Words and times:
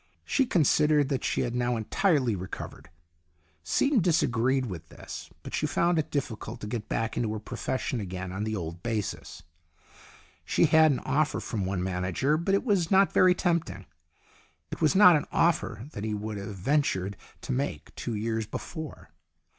She 0.25 0.47
considered 0.47 1.09
that 1.09 1.23
she 1.23 1.41
had 1.41 1.53
now 1.53 1.77
entirely 1.77 2.35
recovered 2.35 2.89
Seaton 3.63 3.99
disagreed 3.99 4.65
with 4.65 4.89
this 4.89 5.29
but 5.43 5.53
she 5.53 5.67
found 5.67 5.99
it 5.99 6.09
difficult 6.09 6.59
to 6.61 6.65
get 6.67 6.89
back 6.89 7.15
into 7.15 7.31
her 7.33 7.37
profession 7.39 7.99
again 7.99 8.31
on 8.31 8.43
the 8.43 8.55
old 8.55 8.81
basis. 8.81 9.43
She 10.43 10.65
had 10.65 10.91
an 10.91 11.01
offer 11.01 11.39
from 11.39 11.67
one 11.67 11.83
manager, 11.83 12.35
but 12.35 12.55
it 12.55 12.63
was 12.63 12.89
not 12.89 13.13
very 13.13 13.35
tempting. 13.35 13.85
It 14.71 14.81
was 14.81 14.95
not 14.95 15.15
an 15.15 15.25
offer 15.31 15.85
that 15.91 16.03
he 16.03 16.15
would 16.15 16.37
have 16.39 16.55
ventured 16.55 17.15
to 17.41 17.51
make 17.51 17.93
two 17.93 18.15
years 18.15 18.47
before. 18.47 19.11